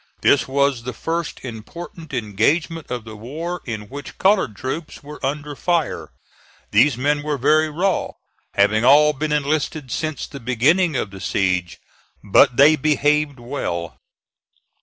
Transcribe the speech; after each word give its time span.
This 0.21 0.47
was 0.47 0.81
the 0.81 0.93
first 0.93 1.41
important 1.45 2.11
engagement 2.11 2.89
of 2.89 3.03
the 3.03 3.15
war 3.15 3.61
in 3.65 3.81
which 3.87 4.17
colored 4.17 4.55
troops 4.55 5.03
were 5.03 5.23
under 5.23 5.55
fire. 5.55 6.09
These 6.71 6.97
men 6.97 7.21
were 7.21 7.37
very 7.37 7.69
raw, 7.69 8.13
having 8.55 8.83
all 8.83 9.13
been 9.13 9.31
enlisted 9.31 9.91
since 9.91 10.25
the 10.25 10.39
beginning 10.39 10.95
of 10.95 11.11
the 11.11 11.21
siege, 11.21 11.77
but 12.23 12.57
they 12.57 12.75
behaved 12.75 13.39
well. 13.39 13.99